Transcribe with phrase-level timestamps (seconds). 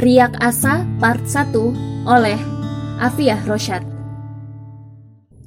[0.00, 1.52] Riak Asa Part 1
[2.08, 2.40] oleh
[3.04, 3.84] Afiah Rosyad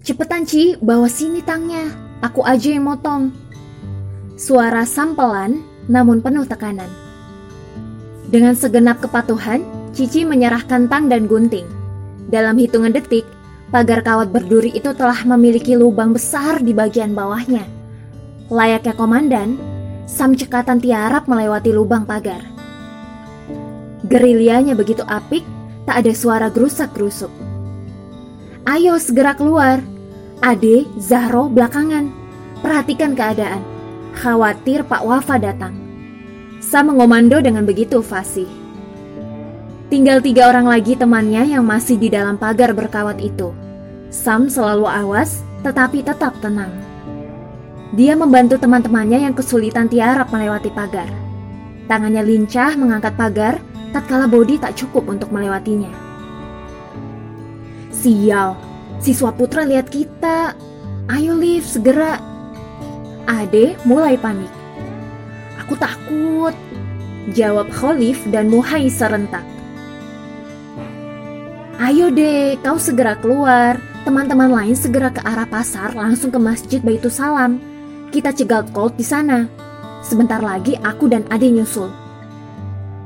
[0.06, 1.90] Cepetan Ci, bawa sini tangnya.
[2.22, 3.34] Aku aja yang motong.
[4.38, 6.86] Suara sampelan namun penuh tekanan.
[8.30, 11.66] Dengan segenap kepatuhan, Cici menyerahkan tang dan gunting.
[12.30, 13.26] Dalam hitungan detik,
[13.74, 17.66] pagar kawat berduri itu telah memiliki lubang besar di bagian bawahnya.
[18.54, 19.58] Layaknya komandan,
[20.06, 22.53] Sam cekatan tiarap melewati lubang pagar.
[24.04, 25.48] Gerilyanya begitu apik,
[25.88, 27.32] tak ada suara gerusak-gerusuk.
[28.68, 29.80] Ayo segera keluar.
[30.44, 32.12] Ade, Zahro belakangan.
[32.60, 33.64] Perhatikan keadaan.
[34.16, 35.76] Khawatir Pak Wafa datang.
[36.64, 38.48] Sam mengomando dengan begitu fasih.
[39.92, 43.52] Tinggal tiga orang lagi temannya yang masih di dalam pagar berkawat itu.
[44.12, 46.72] Sam selalu awas, tetapi tetap tenang.
[47.94, 51.08] Dia membantu teman-temannya yang kesulitan tiarap melewati pagar.
[51.86, 53.60] Tangannya lincah mengangkat pagar,
[53.94, 55.94] tatkala Bodi tak cukup untuk melewatinya.
[57.94, 58.58] Sial,
[59.00, 60.58] siswa putra lihat kita.
[61.08, 62.20] Ayo Liv, segera.
[63.24, 64.52] Ade mulai panik.
[65.64, 66.52] Aku takut,
[67.32, 69.46] jawab Khalif dan Muhai serentak.
[71.80, 73.80] Ayo deh, kau segera keluar.
[74.04, 77.56] Teman-teman lain segera ke arah pasar langsung ke Masjid Baitul Salam.
[78.12, 79.48] Kita cegal Colt di sana.
[80.04, 82.03] Sebentar lagi aku dan Ade nyusul.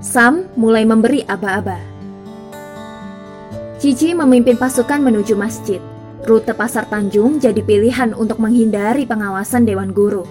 [0.08, 1.75] Sam mulai memberi aba-aba.
[3.75, 5.83] Cici memimpin pasukan menuju masjid.
[6.23, 10.23] Rute Pasar Tanjung jadi pilihan untuk menghindari pengawasan Dewan Guru.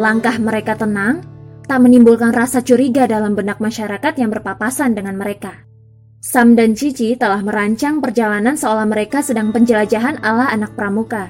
[0.00, 1.20] Langkah mereka tenang,
[1.68, 5.52] tak menimbulkan rasa curiga dalam benak masyarakat yang berpapasan dengan mereka.
[6.24, 11.28] Sam dan Cici telah merancang perjalanan seolah mereka sedang penjelajahan ala anak pramuka.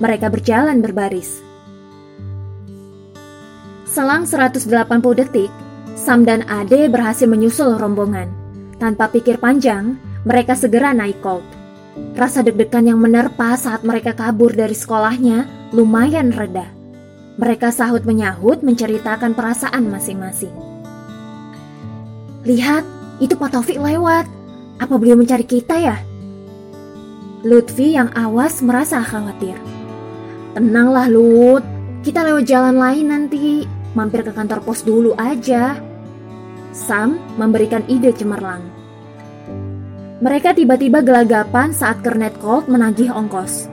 [0.00, 1.44] Mereka berjalan berbaris.
[3.84, 4.64] Selang 180
[5.20, 5.52] detik,
[5.92, 8.28] Sam dan Ade berhasil menyusul rombongan.
[8.80, 11.44] Tanpa pikir panjang, mereka segera naik Colt.
[12.16, 16.66] Rasa deg-degan yang menerpa saat mereka kabur dari sekolahnya lumayan reda.
[17.36, 20.52] Mereka sahut menyahut menceritakan perasaan masing-masing.
[22.42, 22.84] Lihat,
[23.20, 24.26] itu Pak Taufik lewat.
[24.80, 25.96] Apa beliau mencari kita ya?
[27.46, 29.54] Lutfi yang awas merasa khawatir.
[30.56, 31.64] Tenanglah Lut,
[32.02, 35.78] kita lewat jalan lain nanti mampir ke kantor pos dulu aja.
[36.72, 38.64] Sam memberikan ide cemerlang.
[40.22, 43.66] Mereka tiba-tiba gelagapan saat Kernet Colt menagih ongkos.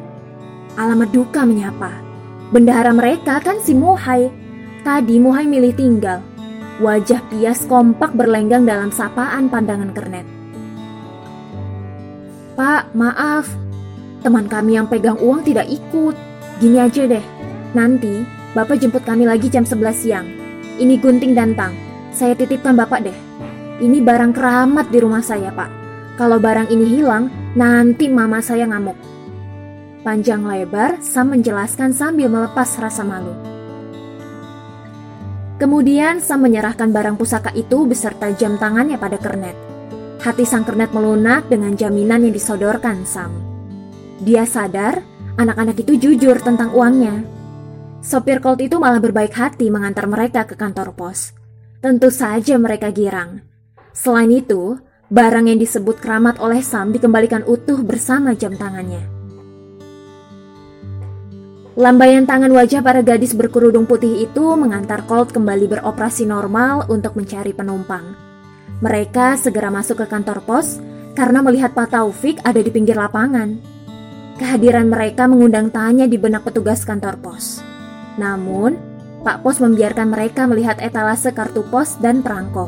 [0.75, 1.93] Alamat duka menyapa.
[2.49, 4.33] Bendahara mereka kan si Muhai.
[4.81, 6.25] Tadi Muhai milih tinggal.
[6.81, 10.25] Wajah pias kompak berlenggang dalam sapaan pandangan Kernet.
[12.57, 13.45] Pak, maaf.
[14.25, 16.17] Teman kami yang pegang uang tidak ikut.
[16.59, 17.23] Gini aja deh.
[17.77, 20.25] Nanti Bapak jemput kami lagi jam 11 siang.
[20.81, 21.77] Ini gunting dan tang.
[22.09, 23.13] Saya titipkan Bapak deh.
[23.77, 25.69] Ini barang keramat di rumah saya, Pak.
[26.17, 28.97] Kalau barang ini hilang, nanti mama saya ngamuk.
[30.01, 33.37] Panjang lebar, Sam menjelaskan sambil melepas rasa malu.
[35.61, 39.53] Kemudian Sam menyerahkan barang pusaka itu beserta jam tangannya pada Kernet.
[40.19, 43.29] Hati sang Kernet melunak dengan jaminan yang disodorkan Sam.
[44.25, 45.05] Dia sadar
[45.37, 47.38] anak-anak itu jujur tentang uangnya.
[47.99, 51.35] Sopir Colt itu malah berbaik hati mengantar mereka ke kantor pos.
[51.83, 53.43] Tentu saja mereka girang.
[53.91, 54.79] Selain itu,
[55.11, 59.03] barang yang disebut keramat oleh Sam dikembalikan utuh bersama jam tangannya.
[61.75, 67.51] Lambaian tangan wajah para gadis berkerudung putih itu mengantar Colt kembali beroperasi normal untuk mencari
[67.51, 68.15] penumpang.
[68.79, 70.79] Mereka segera masuk ke kantor pos
[71.19, 73.59] karena melihat Pak Taufik ada di pinggir lapangan.
[74.39, 77.68] Kehadiran mereka mengundang tanya di benak petugas kantor pos.
[78.19, 78.75] Namun,
[79.23, 82.67] Pak Pos membiarkan mereka melihat etalase kartu pos dan perangko.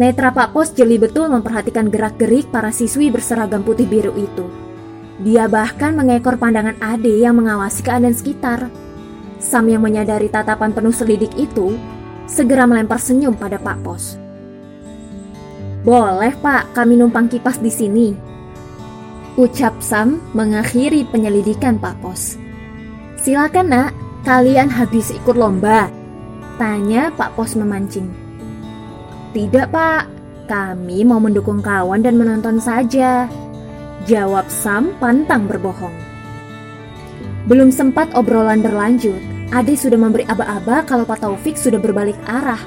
[0.00, 4.48] Netra Pak Pos jeli betul memperhatikan gerak-gerik para siswi berseragam putih biru itu.
[5.20, 8.72] Dia bahkan mengekor pandangan Ade yang mengawasi keadaan sekitar.
[9.42, 11.74] Sam yang menyadari tatapan penuh selidik itu,
[12.30, 14.16] segera melempar senyum pada Pak Pos.
[15.82, 18.08] Boleh pak, kami numpang kipas di sini.
[19.38, 22.47] Ucap Sam mengakhiri penyelidikan Pak Pos.
[23.28, 23.92] Silakan nak,
[24.24, 25.92] kalian habis ikut lomba?
[26.56, 28.08] Tanya Pak Pos memancing.
[29.36, 30.08] Tidak pak,
[30.48, 33.28] kami mau mendukung kawan dan menonton saja.
[34.08, 35.92] Jawab Sam pantang berbohong.
[37.44, 39.20] Belum sempat obrolan berlanjut,
[39.52, 42.64] Ade sudah memberi aba-aba kalau Pak Taufik sudah berbalik arah.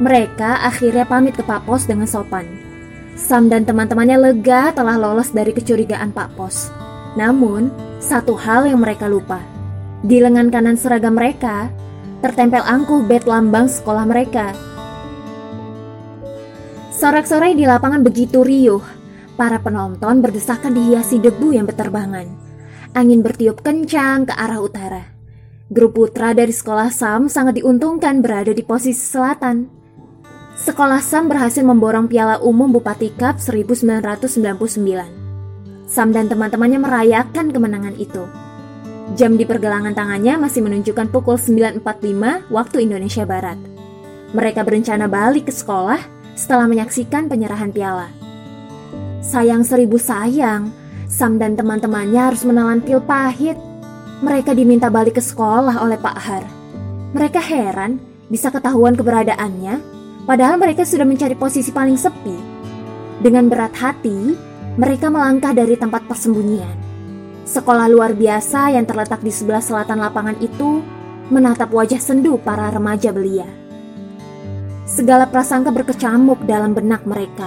[0.00, 2.48] Mereka akhirnya pamit ke Pak Pos dengan sopan.
[3.12, 6.72] Sam dan teman-temannya lega telah lolos dari kecurigaan Pak Pos.
[7.20, 7.68] Namun,
[8.00, 9.44] satu hal yang mereka lupa–
[10.06, 11.66] di lengan kanan seragam mereka,
[12.22, 14.54] tertempel angkuh bed lambang sekolah mereka.
[16.94, 18.86] Sorak-sorai di lapangan begitu riuh.
[19.34, 22.24] Para penonton berdesakan dihiasi debu yang berterbangan.
[22.96, 25.02] Angin bertiup kencang ke arah utara.
[25.68, 29.66] Grup putra dari sekolah Sam sangat diuntungkan berada di posisi selatan.
[30.56, 35.84] Sekolah Sam berhasil memborong piala umum Bupati Cup 1999.
[35.84, 38.45] Sam dan teman-temannya merayakan kemenangan itu.
[39.14, 43.54] Jam di pergelangan tangannya masih menunjukkan pukul 9.45 waktu Indonesia Barat.
[44.34, 46.02] Mereka berencana balik ke sekolah
[46.34, 48.10] setelah menyaksikan penyerahan piala.
[49.22, 50.74] Sayang seribu sayang,
[51.06, 53.54] Sam dan teman-temannya harus menelan pil pahit.
[54.26, 56.44] Mereka diminta balik ke sekolah oleh Pak Har.
[57.14, 62.34] Mereka heran bisa ketahuan keberadaannya Padahal mereka sudah mencari posisi paling sepi.
[63.22, 64.34] Dengan berat hati,
[64.74, 66.85] mereka melangkah dari tempat persembunyian.
[67.46, 70.82] Sekolah luar biasa yang terletak di sebelah selatan lapangan itu
[71.30, 73.46] menatap wajah sendu para remaja belia.
[74.82, 77.46] Segala prasangka berkecamuk dalam benak mereka.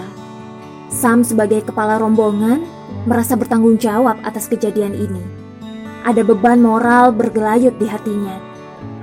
[0.88, 2.64] Sam sebagai kepala rombongan
[3.04, 5.20] merasa bertanggung jawab atas kejadian ini.
[6.08, 8.40] Ada beban moral bergelayut di hatinya.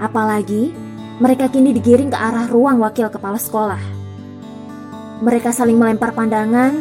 [0.00, 0.72] Apalagi
[1.20, 3.81] mereka kini digiring ke arah ruang wakil kepala sekolah.
[5.20, 6.72] Mereka saling melempar pandangan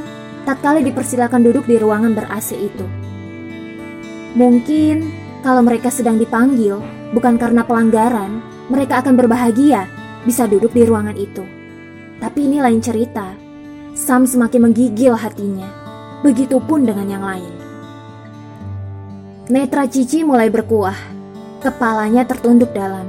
[0.48, 2.88] tatkala dipersilakan duduk di ruangan ber-AC itu.
[4.36, 4.96] Mungkin
[5.40, 6.84] kalau mereka sedang dipanggil
[7.16, 9.88] bukan karena pelanggaran, mereka akan berbahagia
[10.28, 11.48] bisa duduk di ruangan itu.
[12.20, 13.32] Tapi ini lain cerita.
[13.96, 15.72] Sam semakin menggigil hatinya.
[16.20, 17.54] Begitupun dengan yang lain.
[19.48, 20.98] Netra Cici mulai berkuah.
[21.64, 23.06] Kepalanya tertunduk dalam.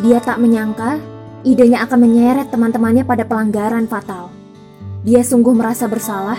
[0.00, 0.96] Dia tak menyangka
[1.42, 4.30] idenya akan menyeret teman-temannya pada pelanggaran fatal.
[5.02, 6.38] Dia sungguh merasa bersalah.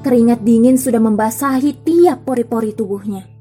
[0.00, 3.39] Keringat dingin sudah membasahi tiap pori-pori tubuhnya.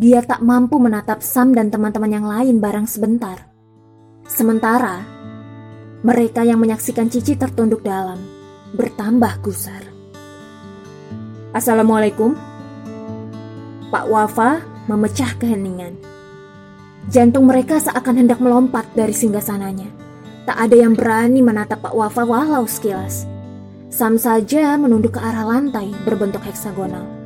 [0.00, 3.52] Dia tak mampu menatap Sam dan teman-teman yang lain barang sebentar.
[4.24, 5.04] Sementara,
[6.00, 8.16] mereka yang menyaksikan Cici tertunduk dalam,
[8.72, 9.84] bertambah gusar.
[11.52, 12.32] Assalamualaikum.
[13.92, 16.00] Pak Wafa memecah keheningan.
[17.12, 19.92] Jantung mereka seakan hendak melompat dari singgasananya.
[20.48, 23.28] Tak ada yang berani menatap Pak Wafa walau sekilas.
[23.92, 27.19] Sam saja menunduk ke arah lantai berbentuk heksagonal.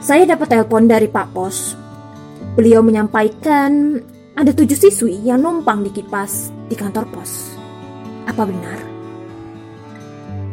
[0.00, 1.72] Saya dapat telepon dari Pak Pos.
[2.56, 4.00] Beliau menyampaikan
[4.36, 7.56] ada tujuh siswi yang numpang di kipas di kantor pos.
[8.28, 8.80] Apa benar?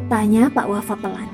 [0.07, 1.29] Tanya Pak Wafa pelan.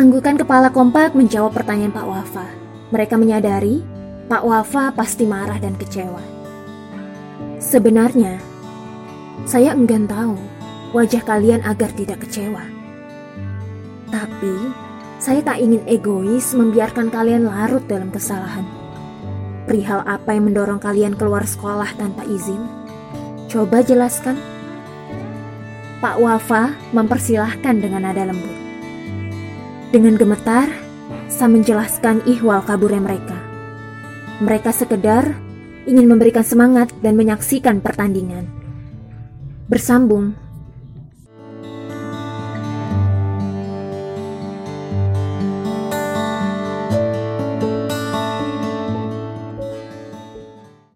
[0.00, 2.46] Anggukan kepala kompak menjawab pertanyaan Pak Wafa.
[2.88, 3.84] Mereka menyadari
[4.28, 6.22] Pak Wafa pasti marah dan kecewa.
[7.60, 8.40] Sebenarnya,
[9.44, 10.38] saya enggan tahu
[10.96, 12.64] wajah kalian agar tidak kecewa.
[14.08, 14.87] Tapi,
[15.28, 18.64] saya tak ingin egois membiarkan kalian larut dalam kesalahan.
[19.68, 22.64] Perihal apa yang mendorong kalian keluar sekolah tanpa izin?
[23.52, 24.40] Coba jelaskan.
[26.00, 28.56] Pak Wafa mempersilahkan dengan nada lembut.
[29.92, 30.72] Dengan gemetar,
[31.28, 33.36] Sam menjelaskan ihwal kaburnya mereka.
[34.40, 35.36] Mereka sekedar
[35.84, 38.48] ingin memberikan semangat dan menyaksikan pertandingan.
[39.68, 40.47] Bersambung